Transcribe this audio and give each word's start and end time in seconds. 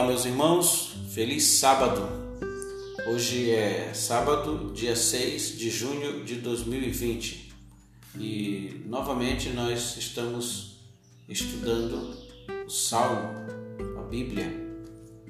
Olá, 0.00 0.08
meus 0.08 0.24
irmãos, 0.24 0.94
feliz 1.12 1.44
sábado. 1.44 2.00
Hoje 3.06 3.50
é 3.50 3.92
sábado, 3.92 4.72
dia 4.72 4.96
6 4.96 5.58
de 5.58 5.68
junho 5.68 6.24
de 6.24 6.36
2020 6.36 7.52
e 8.18 8.82
novamente 8.86 9.50
nós 9.50 9.98
estamos 9.98 10.78
estudando 11.28 12.16
o 12.66 12.70
Salmo, 12.70 13.28
a 13.98 14.02
Bíblia. 14.04 14.50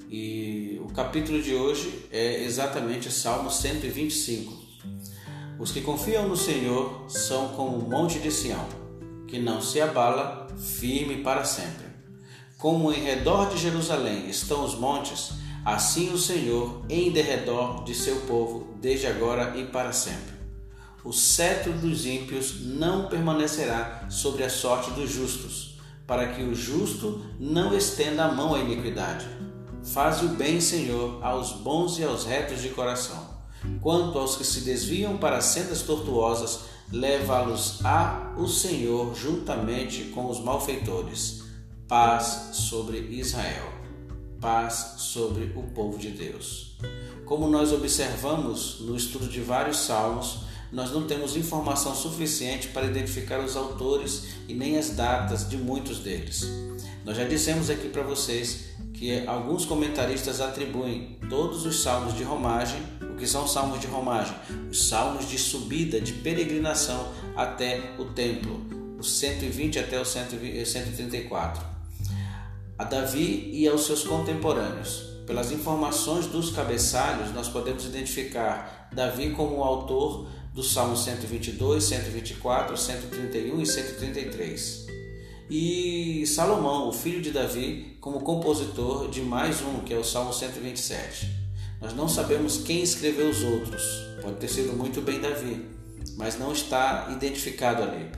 E 0.09 0.80
o 0.84 0.93
capítulo 0.93 1.43
de 1.43 1.52
hoje 1.52 2.07
é 2.12 2.45
exatamente 2.45 3.11
Salmo 3.11 3.50
125. 3.50 4.57
Os 5.59 5.73
que 5.73 5.80
confiam 5.80 6.29
no 6.29 6.37
Senhor 6.37 7.07
são 7.09 7.48
como 7.57 7.77
o 7.77 7.91
monte 7.91 8.21
de 8.21 8.31
Sião, 8.31 8.68
que 9.26 9.40
não 9.40 9.61
se 9.61 9.81
abala, 9.81 10.46
firme 10.57 11.25
para 11.25 11.43
sempre. 11.43 11.89
Como 12.61 12.93
em 12.93 13.03
redor 13.03 13.49
de 13.49 13.57
Jerusalém 13.57 14.29
estão 14.29 14.63
os 14.63 14.75
montes, 14.75 15.32
assim 15.64 16.13
o 16.13 16.18
Senhor 16.18 16.85
em 16.91 17.11
derredor 17.11 17.82
de 17.85 17.95
seu 17.95 18.17
povo, 18.27 18.75
desde 18.79 19.07
agora 19.07 19.57
e 19.57 19.64
para 19.64 19.93
sempre. 19.93 20.35
O 21.03 21.11
cetro 21.11 21.73
dos 21.73 22.04
ímpios 22.04 22.61
não 22.61 23.09
permanecerá 23.09 24.04
sobre 24.11 24.45
a 24.45 24.51
sorte 24.51 24.91
dos 24.91 25.11
justos, 25.11 25.79
para 26.07 26.35
que 26.35 26.43
o 26.43 26.54
justo 26.54 27.25
não 27.39 27.75
estenda 27.75 28.27
a 28.27 28.32
mão 28.32 28.54
à 28.54 28.59
iniquidade. 28.59 29.27
Faz 29.82 30.21
o 30.21 30.29
bem, 30.29 30.61
Senhor, 30.61 31.18
aos 31.25 31.53
bons 31.53 31.99
e 31.99 32.05
aos 32.05 32.27
retos 32.27 32.61
de 32.61 32.69
coração. 32.69 33.41
Quanto 33.81 34.19
aos 34.19 34.37
que 34.37 34.45
se 34.45 34.61
desviam 34.61 35.17
para 35.17 35.41
sendas 35.41 35.81
tortuosas, 35.81 36.61
leva-los 36.92 37.83
a 37.83 38.34
o 38.37 38.47
Senhor 38.47 39.15
juntamente 39.15 40.05
com 40.15 40.29
os 40.29 40.39
malfeitores 40.41 41.40
paz 41.91 42.51
sobre 42.53 42.99
Israel, 42.99 43.69
paz 44.41 44.95
sobre 44.99 45.53
o 45.57 45.65
povo 45.75 45.99
de 45.99 46.11
Deus. 46.11 46.77
Como 47.25 47.49
nós 47.49 47.73
observamos 47.73 48.79
no 48.79 48.95
estudo 48.95 49.27
de 49.27 49.41
vários 49.41 49.81
salmos, 49.81 50.43
nós 50.71 50.93
não 50.93 51.09
temos 51.09 51.37
informação 51.37 51.93
suficiente 51.93 52.69
para 52.69 52.87
identificar 52.87 53.41
os 53.41 53.57
autores 53.57 54.37
e 54.47 54.55
nem 54.55 54.79
as 54.79 54.91
datas 54.91 55.49
de 55.49 55.57
muitos 55.57 55.99
deles. 55.99 56.47
Nós 57.05 57.17
já 57.17 57.25
dissemos 57.25 57.69
aqui 57.69 57.89
para 57.89 58.05
vocês 58.05 58.67
que 58.95 59.27
alguns 59.27 59.65
comentaristas 59.65 60.41
atribuem 60.41 61.19
todos 61.29 61.67
os 61.67 61.83
salmos 61.83 62.15
de 62.15 62.23
romagem, 62.23 62.81
o 63.03 63.17
que 63.17 63.27
são 63.27 63.49
salmos 63.49 63.81
de 63.81 63.89
romagem? 63.89 64.37
Os 64.71 64.89
salmos 64.89 65.29
de 65.29 65.37
subida, 65.37 66.01
de 66.01 66.13
peregrinação 66.13 67.09
até 67.35 67.97
o 67.99 68.05
templo, 68.05 68.65
os 68.97 69.11
120 69.19 69.81
até 69.81 70.01
os 70.01 70.07
134 70.07 71.80
a 72.81 72.84
Davi 72.84 73.50
e 73.53 73.69
aos 73.69 73.84
seus 73.84 74.03
contemporâneos. 74.05 75.03
Pelas 75.27 75.53
informações 75.53 76.25
dos 76.25 76.50
cabeçalhos, 76.50 77.31
nós 77.34 77.47
podemos 77.47 77.84
identificar 77.84 78.89
Davi 78.91 79.33
como 79.33 79.59
o 79.59 79.62
autor 79.62 80.27
dos 80.55 80.72
Salmos 80.72 81.05
122, 81.05 81.84
124, 81.84 82.75
131 82.78 83.61
e 83.61 83.67
133. 83.67 84.87
E 85.50 86.27
Salomão, 86.27 86.89
o 86.89 86.92
filho 86.92 87.20
de 87.20 87.31
Davi, 87.31 87.98
como 88.00 88.20
compositor 88.20 89.11
de 89.11 89.20
mais 89.20 89.61
um, 89.61 89.81
que 89.81 89.92
é 89.92 89.98
o 89.98 90.03
Salmo 90.03 90.33
127. 90.33 91.28
Nós 91.83 91.92
não 91.92 92.09
sabemos 92.09 92.62
quem 92.62 92.81
escreveu 92.83 93.28
os 93.28 93.42
outros, 93.42 93.83
pode 94.22 94.37
ter 94.37 94.48
sido 94.48 94.72
muito 94.72 95.03
bem 95.03 95.20
Davi, 95.20 95.67
mas 96.17 96.39
não 96.39 96.50
está 96.50 97.11
identificado 97.15 97.83
ali. 97.83 98.11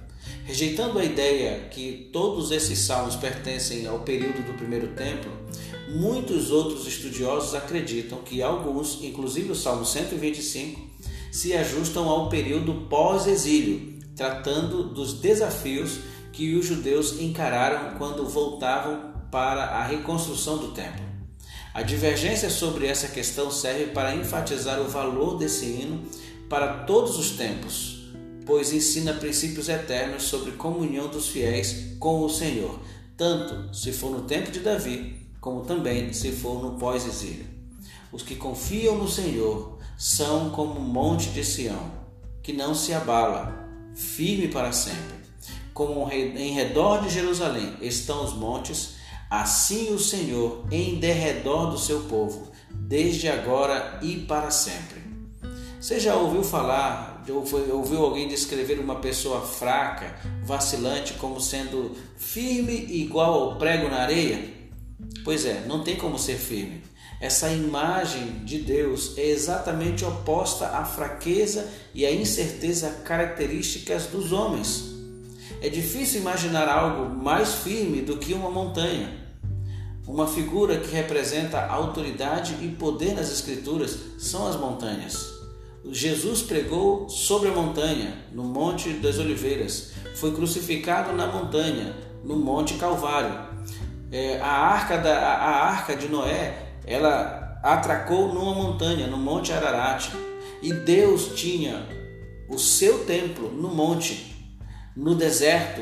Rejeitando 0.44 0.98
a 0.98 1.04
ideia 1.04 1.68
que 1.70 2.10
todos 2.12 2.50
esses 2.50 2.78
salmos 2.80 3.16
pertencem 3.16 3.86
ao 3.86 4.00
período 4.00 4.44
do 4.44 4.54
primeiro 4.54 4.88
templo, 4.88 5.30
muitos 5.88 6.50
outros 6.50 6.86
estudiosos 6.86 7.54
acreditam 7.54 8.18
que 8.18 8.42
alguns, 8.42 9.02
inclusive 9.02 9.52
o 9.52 9.54
Salmo 9.54 9.84
125, 9.84 10.80
se 11.30 11.54
ajustam 11.54 12.08
ao 12.08 12.28
período 12.28 12.86
pós-exílio, 12.88 13.98
tratando 14.16 14.84
dos 14.84 15.14
desafios 15.14 15.98
que 16.32 16.54
os 16.54 16.66
judeus 16.66 17.20
encararam 17.20 17.96
quando 17.98 18.26
voltavam 18.26 19.12
para 19.30 19.64
a 19.64 19.84
reconstrução 19.84 20.58
do 20.58 20.68
templo. 20.68 21.04
A 21.74 21.82
divergência 21.82 22.50
sobre 22.50 22.86
essa 22.86 23.08
questão 23.08 23.50
serve 23.50 23.86
para 23.86 24.14
enfatizar 24.14 24.80
o 24.80 24.88
valor 24.88 25.38
desse 25.38 25.64
hino 25.64 26.02
para 26.48 26.84
todos 26.84 27.18
os 27.18 27.30
tempos, 27.30 27.91
pois 28.46 28.72
ensina 28.72 29.12
princípios 29.14 29.68
eternos 29.68 30.24
sobre 30.24 30.52
comunhão 30.52 31.08
dos 31.08 31.28
fiéis 31.28 31.96
com 31.98 32.22
o 32.22 32.28
Senhor, 32.28 32.80
tanto 33.16 33.74
se 33.74 33.92
for 33.92 34.10
no 34.10 34.22
tempo 34.22 34.50
de 34.50 34.60
Davi, 34.60 35.26
como 35.40 35.64
também 35.64 36.12
se 36.12 36.32
for 36.32 36.62
no 36.62 36.78
pós-exílio. 36.78 37.46
Os 38.12 38.22
que 38.22 38.36
confiam 38.36 38.96
no 38.96 39.08
Senhor 39.08 39.78
são 39.96 40.50
como 40.50 40.78
o 40.78 40.82
monte 40.82 41.30
de 41.30 41.44
Sião, 41.44 41.90
que 42.42 42.52
não 42.52 42.74
se 42.74 42.92
abala, 42.92 43.68
firme 43.94 44.48
para 44.48 44.72
sempre. 44.72 45.22
Como 45.72 46.10
em 46.10 46.52
redor 46.52 47.02
de 47.02 47.08
Jerusalém 47.08 47.76
estão 47.80 48.24
os 48.24 48.34
montes, 48.34 48.96
assim 49.30 49.94
o 49.94 49.98
Senhor 49.98 50.66
em 50.70 50.98
derredor 50.98 51.70
do 51.70 51.78
seu 51.78 52.00
povo, 52.00 52.50
desde 52.70 53.28
agora 53.28 53.98
e 54.02 54.16
para 54.16 54.50
sempre. 54.50 55.00
Você 55.80 55.98
já 55.98 56.14
ouviu 56.14 56.44
falar 56.44 57.11
ouviu 57.28 58.04
alguém 58.04 58.28
descrever 58.28 58.78
uma 58.78 58.96
pessoa 58.96 59.40
fraca, 59.40 60.14
vacilante, 60.44 61.14
como 61.14 61.40
sendo 61.40 61.96
firme 62.16 62.86
igual 62.90 63.34
ao 63.34 63.56
prego 63.56 63.88
na 63.88 64.02
areia? 64.02 64.52
Pois 65.24 65.44
é, 65.44 65.64
não 65.66 65.82
tem 65.82 65.96
como 65.96 66.18
ser 66.18 66.36
firme. 66.36 66.82
Essa 67.20 67.52
imagem 67.52 68.44
de 68.44 68.58
Deus 68.58 69.16
é 69.16 69.26
exatamente 69.26 70.04
oposta 70.04 70.66
à 70.66 70.84
fraqueza 70.84 71.68
e 71.94 72.04
à 72.04 72.12
incerteza 72.12 72.90
características 73.04 74.06
dos 74.06 74.32
homens. 74.32 74.92
É 75.60 75.68
difícil 75.68 76.20
imaginar 76.20 76.68
algo 76.68 77.14
mais 77.14 77.54
firme 77.54 78.00
do 78.00 78.16
que 78.16 78.34
uma 78.34 78.50
montanha. 78.50 79.22
Uma 80.04 80.26
figura 80.26 80.80
que 80.80 80.92
representa 80.92 81.64
autoridade 81.64 82.56
e 82.60 82.68
poder 82.68 83.14
nas 83.14 83.30
Escrituras 83.30 83.96
são 84.18 84.48
as 84.48 84.56
montanhas. 84.56 85.41
Jesus 85.90 86.42
pregou 86.42 87.08
sobre 87.08 87.48
a 87.48 87.52
montanha, 87.52 88.16
no 88.32 88.44
Monte 88.44 88.90
das 88.90 89.18
Oliveiras. 89.18 89.92
Foi 90.14 90.32
crucificado 90.32 91.12
na 91.12 91.26
montanha, 91.26 91.94
no 92.22 92.36
Monte 92.36 92.74
Calvário. 92.74 93.50
É, 94.10 94.38
a, 94.40 94.46
arca 94.46 94.98
da, 94.98 95.18
a 95.18 95.64
arca 95.66 95.96
de 95.96 96.08
Noé, 96.08 96.74
ela 96.86 97.58
atracou 97.62 98.32
numa 98.32 98.54
montanha, 98.54 99.06
no 99.08 99.16
Monte 99.16 99.52
Ararat. 99.52 100.10
E 100.62 100.72
Deus 100.72 101.32
tinha 101.34 101.84
o 102.48 102.58
seu 102.58 103.04
templo 103.04 103.50
no 103.50 103.68
monte, 103.68 104.36
no 104.96 105.14
deserto. 105.14 105.80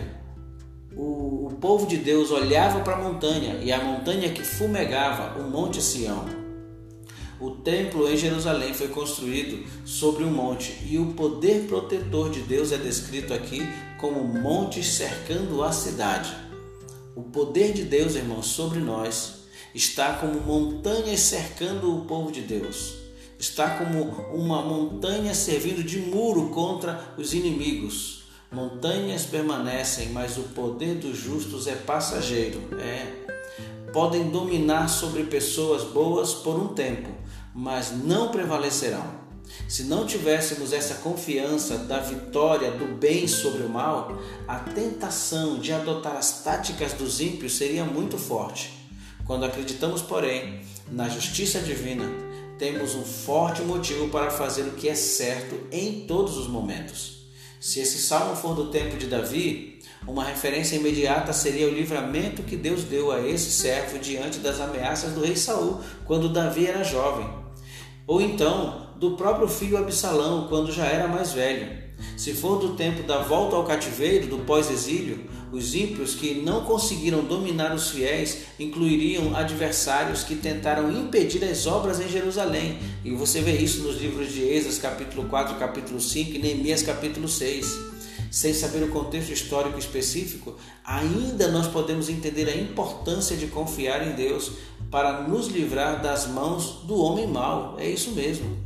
O, 0.96 1.48
o 1.48 1.56
povo 1.60 1.86
de 1.86 1.98
Deus 1.98 2.30
olhava 2.30 2.80
para 2.80 2.94
a 2.94 3.02
montanha 3.02 3.60
e 3.62 3.70
a 3.70 3.84
montanha 3.84 4.30
que 4.30 4.42
fumegava, 4.42 5.38
o 5.38 5.50
Monte 5.50 5.82
Sião. 5.82 6.39
O 7.40 7.52
templo 7.52 8.06
em 8.06 8.18
Jerusalém 8.18 8.74
foi 8.74 8.88
construído 8.88 9.66
sobre 9.86 10.24
um 10.24 10.30
monte 10.30 10.76
e 10.84 10.98
o 10.98 11.14
poder 11.14 11.66
protetor 11.66 12.28
de 12.28 12.40
Deus 12.40 12.70
é 12.70 12.76
descrito 12.76 13.32
aqui 13.32 13.62
como 13.98 14.22
montes 14.22 14.86
cercando 14.86 15.64
a 15.64 15.72
cidade. 15.72 16.36
O 17.16 17.22
poder 17.22 17.72
de 17.72 17.84
Deus, 17.84 18.14
irmãos, 18.14 18.46
sobre 18.46 18.78
nós 18.78 19.40
está 19.74 20.14
como 20.14 20.38
montanhas 20.40 21.20
cercando 21.20 21.96
o 21.96 22.04
povo 22.04 22.30
de 22.30 22.42
Deus. 22.42 22.94
Está 23.38 23.70
como 23.70 24.02
uma 24.34 24.60
montanha 24.60 25.32
servindo 25.34 25.82
de 25.82 25.98
muro 25.98 26.50
contra 26.50 27.14
os 27.16 27.32
inimigos. 27.32 28.24
Montanhas 28.52 29.24
permanecem, 29.24 30.10
mas 30.10 30.36
o 30.36 30.42
poder 30.42 30.96
dos 30.96 31.16
justos 31.16 31.66
é 31.66 31.74
passageiro. 31.74 32.60
É. 32.78 33.30
Podem 33.94 34.28
dominar 34.28 34.88
sobre 34.88 35.24
pessoas 35.24 35.84
boas 35.84 36.34
por 36.34 36.56
um 36.56 36.68
tempo, 36.68 37.08
mas 37.54 37.92
não 37.92 38.28
prevalecerão. 38.28 39.20
Se 39.68 39.84
não 39.84 40.06
tivéssemos 40.06 40.72
essa 40.72 40.94
confiança 40.94 41.78
da 41.78 41.98
vitória 41.98 42.70
do 42.70 42.86
bem 42.96 43.26
sobre 43.26 43.62
o 43.62 43.68
mal, 43.68 44.20
a 44.46 44.56
tentação 44.56 45.58
de 45.58 45.72
adotar 45.72 46.16
as 46.16 46.42
táticas 46.42 46.92
dos 46.92 47.20
ímpios 47.20 47.56
seria 47.56 47.84
muito 47.84 48.16
forte. 48.16 48.72
Quando 49.26 49.44
acreditamos, 49.44 50.02
porém, 50.02 50.60
na 50.90 51.08
justiça 51.08 51.60
divina, 51.60 52.04
temos 52.58 52.94
um 52.94 53.04
forte 53.04 53.62
motivo 53.62 54.08
para 54.08 54.30
fazer 54.30 54.62
o 54.62 54.72
que 54.72 54.88
é 54.88 54.94
certo 54.94 55.58
em 55.72 56.06
todos 56.06 56.36
os 56.36 56.46
momentos. 56.46 57.20
Se 57.60 57.80
esse 57.80 57.98
salmo 57.98 58.36
for 58.36 58.54
do 58.54 58.70
tempo 58.70 58.96
de 58.96 59.06
Davi, 59.06 59.80
uma 60.06 60.24
referência 60.24 60.76
imediata 60.76 61.32
seria 61.32 61.68
o 61.68 61.74
livramento 61.74 62.42
que 62.42 62.56
Deus 62.56 62.84
deu 62.84 63.12
a 63.12 63.20
esse 63.20 63.50
servo 63.50 63.98
diante 63.98 64.38
das 64.38 64.60
ameaças 64.60 65.12
do 65.12 65.20
rei 65.20 65.36
Saul, 65.36 65.80
quando 66.06 66.32
Davi 66.32 66.66
era 66.66 66.82
jovem 66.82 67.39
ou 68.10 68.20
então 68.20 68.88
do 68.96 69.12
próprio 69.12 69.46
filho 69.46 69.78
Absalão 69.78 70.48
quando 70.48 70.72
já 70.72 70.84
era 70.84 71.06
mais 71.06 71.32
velho. 71.32 71.78
Se 72.16 72.34
for 72.34 72.58
do 72.58 72.70
tempo 72.70 73.04
da 73.04 73.18
volta 73.18 73.54
ao 73.54 73.62
cativeiro, 73.62 74.26
do 74.26 74.38
pós-exílio, 74.38 75.26
os 75.52 75.76
ímpios 75.76 76.16
que 76.16 76.34
não 76.34 76.64
conseguiram 76.64 77.22
dominar 77.22 77.72
os 77.72 77.90
fiéis 77.90 78.38
incluiriam 78.58 79.36
adversários 79.36 80.24
que 80.24 80.34
tentaram 80.34 80.90
impedir 80.90 81.44
as 81.44 81.68
obras 81.68 82.00
em 82.00 82.08
Jerusalém. 82.08 82.80
E 83.04 83.12
você 83.12 83.40
vê 83.40 83.52
isso 83.52 83.84
nos 83.84 84.00
livros 84.00 84.32
de 84.32 84.42
Esdras, 84.42 84.78
capítulo 84.78 85.28
4, 85.28 85.54
capítulo 85.54 86.00
5 86.00 86.32
e 86.32 86.38
Neemias, 86.40 86.82
capítulo 86.82 87.28
6 87.28 87.99
sem 88.30 88.54
saber 88.54 88.82
o 88.84 88.90
contexto 88.90 89.32
histórico 89.32 89.78
específico, 89.78 90.56
ainda 90.84 91.48
nós 91.48 91.66
podemos 91.66 92.08
entender 92.08 92.48
a 92.48 92.56
importância 92.56 93.36
de 93.36 93.48
confiar 93.48 94.06
em 94.06 94.14
Deus 94.14 94.52
para 94.90 95.22
nos 95.22 95.48
livrar 95.48 96.00
das 96.00 96.26
mãos 96.26 96.82
do 96.84 96.96
homem 96.96 97.26
mau. 97.26 97.76
É 97.78 97.88
isso 97.88 98.12
mesmo. 98.12 98.56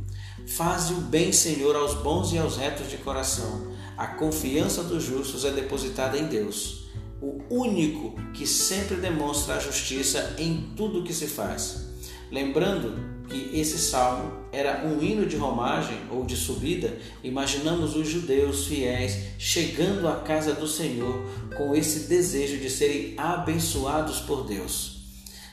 Faze 0.45 0.93
o 0.93 0.97
bem, 0.97 1.31
Senhor, 1.31 1.75
aos 1.75 1.95
bons 1.95 2.31
e 2.31 2.37
aos 2.37 2.57
retos 2.57 2.89
de 2.89 2.97
coração. 2.97 3.73
A 3.97 4.07
confiança 4.07 4.83
dos 4.83 5.03
justos 5.03 5.43
é 5.45 5.51
depositada 5.51 6.17
em 6.17 6.27
Deus, 6.27 6.85
o 7.21 7.41
único 7.49 8.13
que 8.33 8.45
sempre 8.45 8.97
demonstra 8.97 9.55
a 9.55 9.59
justiça 9.59 10.35
em 10.37 10.73
tudo 10.75 11.03
que 11.03 11.13
se 11.13 11.27
faz. 11.27 11.85
Lembrando 12.31 13.14
que 13.27 13.59
esse 13.59 13.77
salmo 13.77 14.31
era 14.51 14.85
um 14.85 15.01
hino 15.01 15.25
de 15.25 15.35
romagem 15.35 15.97
ou 16.09 16.23
de 16.23 16.35
subida, 16.35 16.97
imaginamos 17.23 17.95
os 17.95 18.07
judeus 18.07 18.67
fiéis 18.67 19.17
chegando 19.37 20.07
à 20.07 20.17
casa 20.17 20.53
do 20.53 20.67
Senhor 20.67 21.25
com 21.57 21.75
esse 21.75 22.07
desejo 22.07 22.57
de 22.57 22.69
serem 22.69 23.13
abençoados 23.17 24.19
por 24.19 24.45
Deus. 24.45 24.95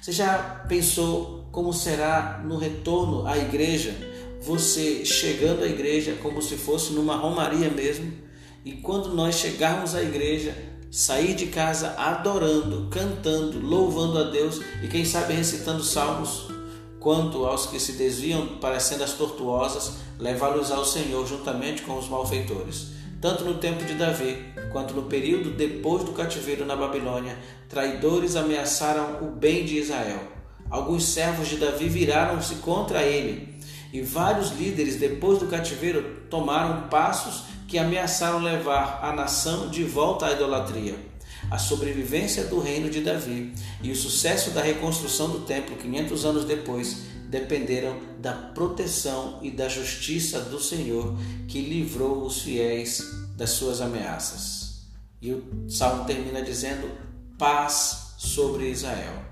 Você 0.01 0.13
já 0.13 0.65
pensou 0.69 1.47
como 1.51 1.73
será 1.73 2.43
no 2.45 2.57
retorno 2.57 3.27
à 3.27 3.39
igreja? 3.39 3.95
Você 4.41 5.05
chegando 5.05 5.63
à 5.63 5.67
igreja 5.67 6.19
como 6.23 6.43
se 6.43 6.57
fosse 6.57 6.93
numa 6.93 7.17
romaria 7.17 7.71
mesmo, 7.71 8.13
e 8.65 8.73
quando 8.73 9.15
nós 9.15 9.37
chegarmos 9.37 9.95
à 9.95 10.03
igreja, 10.03 10.57
sair 10.91 11.35
de 11.35 11.47
casa 11.47 11.95
adorando, 11.97 12.89
cantando, 12.91 13.59
louvando 13.61 14.19
a 14.19 14.25
Deus 14.25 14.61
e 14.83 14.89
quem 14.89 15.05
sabe 15.05 15.33
recitando 15.33 15.83
salmos 15.83 16.52
quanto 17.03 17.45
aos 17.45 17.67
que 17.67 17.81
se 17.81 17.95
desviam 17.95 18.47
para 18.61 18.79
sendas 18.79 19.15
tortuosas, 19.15 19.95
levá-los 20.21 20.71
ao 20.71 20.85
Senhor 20.85 21.27
juntamente 21.27 21.83
com 21.83 21.99
os 21.99 22.09
malfeitores. 22.09 22.93
Tanto 23.21 23.45
no 23.45 23.55
tempo 23.55 23.85
de 23.85 23.95
Davi, 23.95 24.37
quanto 24.71 24.95
no 24.95 25.03
período 25.03 25.51
depois 25.51 26.05
do 26.05 26.13
cativeiro 26.13 26.65
na 26.65 26.77
Babilônia, 26.77 27.37
traidores 27.69 28.37
ameaçaram 28.37 29.19
o 29.21 29.33
bem 29.33 29.65
de 29.65 29.79
Israel. 29.79 30.21
Alguns 30.71 31.05
servos 31.05 31.49
de 31.49 31.57
Davi 31.57 31.89
viraram-se 31.89 32.57
contra 32.57 33.03
ele, 33.03 33.59
e 33.93 34.01
vários 34.01 34.53
líderes 34.53 34.97
depois 34.97 35.39
do 35.39 35.47
cativeiro 35.47 36.23
tomaram 36.31 36.89
passos 36.89 37.43
que 37.67 37.79
ameaçaram 37.79 38.39
levar 38.39 39.01
a 39.03 39.13
nação 39.13 39.69
de 39.69 39.83
volta 39.83 40.27
à 40.27 40.33
idolatria 40.33 41.12
a 41.53 41.59
sobrevivência 41.59 42.45
do 42.45 42.59
reino 42.59 42.89
de 42.89 43.03
Davi 43.03 43.53
e 43.83 43.93
o 43.93 43.95
sucesso 43.95 44.53
da 44.53 44.63
reconstrução 44.63 45.29
do 45.29 45.41
templo 45.41 45.77
500 45.77 46.25
anos 46.25 46.45
depois 46.47 47.03
dependeram 47.29 47.95
da 48.19 48.33
proteção 48.33 49.39
e 49.43 49.51
da 49.51 49.69
justiça 49.69 50.41
do 50.41 50.59
Senhor 50.59 51.15
que 51.47 51.61
livrou 51.61 52.25
os 52.25 52.41
fiéis 52.41 53.03
das 53.37 53.51
suas 53.51 53.83
ameaças. 53.83 54.87
E 55.21 55.31
o 55.31 55.69
salmo 55.69 56.07
termina 56.07 56.41
dizendo: 56.41 56.91
paz 57.37 58.15
sobre 58.17 58.71
Israel. 58.71 59.23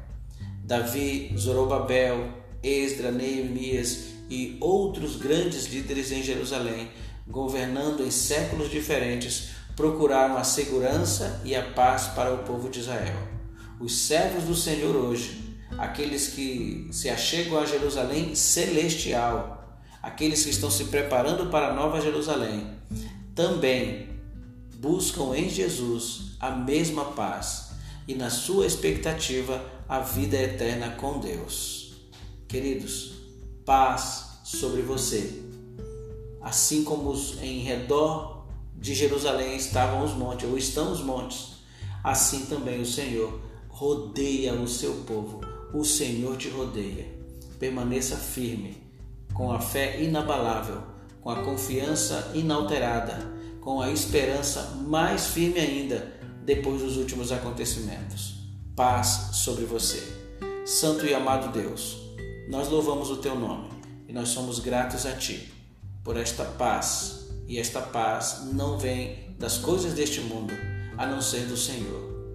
Davi, 0.62 1.34
Zorobabel, 1.38 2.34
Esdra, 2.62 3.10
Neemias 3.10 4.10
e 4.28 4.58
outros 4.60 5.16
grandes 5.16 5.68
líderes 5.68 6.12
em 6.12 6.22
Jerusalém, 6.22 6.90
governando 7.26 8.04
em 8.04 8.10
séculos 8.10 8.70
diferentes, 8.70 9.59
procuraram 9.76 10.36
a 10.36 10.44
segurança 10.44 11.40
e 11.44 11.54
a 11.54 11.62
paz 11.62 12.08
para 12.08 12.34
o 12.34 12.38
povo 12.44 12.68
de 12.68 12.80
Israel. 12.80 13.16
Os 13.78 13.96
servos 13.96 14.44
do 14.44 14.54
Senhor 14.54 14.94
hoje, 14.94 15.58
aqueles 15.78 16.28
que 16.28 16.88
se 16.92 17.08
achegam 17.08 17.58
a 17.58 17.64
Jerusalém 17.64 18.34
celestial, 18.34 19.80
aqueles 20.02 20.44
que 20.44 20.50
estão 20.50 20.70
se 20.70 20.84
preparando 20.84 21.50
para 21.50 21.68
a 21.68 21.74
nova 21.74 22.00
Jerusalém, 22.00 22.76
também 23.34 24.08
buscam 24.76 25.34
em 25.34 25.48
Jesus 25.48 26.36
a 26.40 26.50
mesma 26.50 27.06
paz 27.12 27.70
e 28.08 28.14
na 28.14 28.30
sua 28.30 28.66
expectativa 28.66 29.62
a 29.88 30.00
vida 30.00 30.36
eterna 30.36 30.90
com 30.90 31.18
Deus. 31.20 31.92
Queridos, 32.48 33.12
paz 33.64 34.40
sobre 34.42 34.82
você. 34.82 35.42
Assim 36.40 36.82
como 36.82 37.14
em 37.42 37.60
redor 37.60 38.39
de 38.76 38.94
Jerusalém 38.94 39.56
estavam 39.56 40.04
os 40.04 40.12
montes, 40.12 40.48
ou 40.48 40.56
estão 40.56 40.92
os 40.92 41.00
montes, 41.00 41.56
assim 42.02 42.46
também 42.46 42.80
o 42.80 42.86
Senhor 42.86 43.40
rodeia 43.68 44.54
o 44.54 44.68
seu 44.68 44.92
povo. 45.06 45.40
O 45.72 45.84
Senhor 45.84 46.36
te 46.36 46.48
rodeia. 46.48 47.06
Permaneça 47.58 48.16
firme, 48.16 48.76
com 49.32 49.52
a 49.52 49.60
fé 49.60 50.02
inabalável, 50.02 50.82
com 51.20 51.30
a 51.30 51.42
confiança 51.42 52.32
inalterada, 52.34 53.30
com 53.60 53.80
a 53.80 53.90
esperança 53.90 54.82
mais 54.86 55.26
firme 55.28 55.60
ainda 55.60 56.12
depois 56.44 56.80
dos 56.82 56.96
últimos 56.96 57.30
acontecimentos. 57.30 58.34
Paz 58.74 59.30
sobre 59.32 59.64
você. 59.64 60.02
Santo 60.64 61.04
e 61.04 61.14
amado 61.14 61.52
Deus, 61.52 61.98
nós 62.48 62.68
louvamos 62.68 63.10
o 63.10 63.16
teu 63.16 63.34
nome 63.34 63.68
e 64.08 64.12
nós 64.12 64.30
somos 64.30 64.58
gratos 64.58 65.06
a 65.06 65.12
ti 65.12 65.52
por 66.02 66.16
esta 66.16 66.44
paz 66.44 67.19
e 67.50 67.58
esta 67.58 67.82
paz 67.82 68.42
não 68.52 68.78
vem 68.78 69.34
das 69.36 69.58
coisas 69.58 69.92
deste 69.92 70.20
mundo, 70.20 70.54
a 70.96 71.04
não 71.04 71.20
ser 71.20 71.46
do 71.46 71.56
Senhor. 71.56 72.32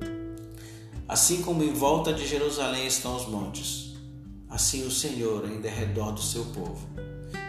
Assim 1.07 1.41
como 1.41 1.63
em 1.63 1.71
volta 1.71 2.11
de 2.11 2.27
Jerusalém 2.27 2.85
estão 2.85 3.15
os 3.15 3.25
montes, 3.25 3.93
assim 4.49 4.85
o 4.85 4.91
Senhor 4.91 5.49
em 5.49 5.61
derredor 5.61 6.11
do 6.11 6.21
seu 6.21 6.43
povo. 6.47 6.85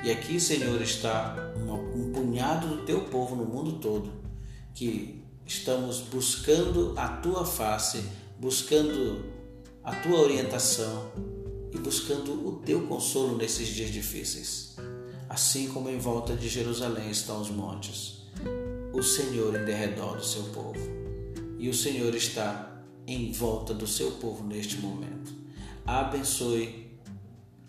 E 0.05 0.13
aqui, 0.13 0.39
Senhor, 0.39 0.81
está 0.81 1.35
um 1.93 2.13
punhado 2.13 2.69
do 2.69 2.85
teu 2.85 3.01
povo 3.01 3.35
no 3.35 3.45
mundo 3.45 3.81
todo, 3.81 4.13
que 4.73 5.25
estamos 5.45 5.99
buscando 6.03 6.95
a 6.97 7.09
tua 7.17 7.45
face, 7.45 8.05
buscando 8.39 9.25
a 9.83 9.93
tua 9.93 10.21
orientação 10.21 11.11
e 11.75 11.79
buscando 11.79 12.47
o 12.47 12.61
teu 12.65 12.87
consolo 12.87 13.37
nesses 13.37 13.67
dias 13.67 13.91
difíceis 13.91 14.76
assim 15.37 15.69
como 15.69 15.91
em 15.91 15.99
volta 15.99 16.35
de 16.35 16.49
Jerusalém 16.49 17.11
estão 17.11 17.43
os 17.43 17.51
montes, 17.51 18.23
o 18.95 19.03
Senhor 19.03 19.55
em 19.55 19.67
derredor 19.67 20.17
do 20.17 20.25
seu 20.25 20.45
povo. 20.45 20.81
E 21.59 21.69
o 21.69 21.75
Senhor 21.75 22.15
está 22.15 22.83
em 23.07 23.31
volta 23.33 23.75
do 23.75 23.87
seu 23.87 24.13
povo 24.13 24.43
neste 24.43 24.79
momento. 24.79 25.35
Abençoe 25.85 26.91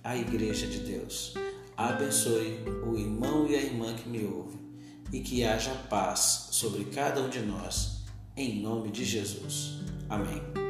a 0.01 0.15
igreja 0.15 0.65
de 0.65 0.80
Deus. 0.80 1.34
Abençoe 1.75 2.58
o 2.89 2.98
irmão 2.98 3.46
e 3.50 3.56
a 3.56 3.62
irmã 3.62 3.94
que 3.94 4.08
me 4.08 4.24
ouve 4.24 4.58
e 5.12 5.20
que 5.20 5.44
haja 5.44 5.72
paz 5.89 6.48
sobre 6.51 6.86
cada 6.86 7.22
um 7.22 7.30
de 7.30 7.42
nós, 7.42 7.98
em 8.38 8.62
nome 8.62 8.92
de 8.92 9.03
Jesus. 9.03 9.82
Amém. 10.08 10.67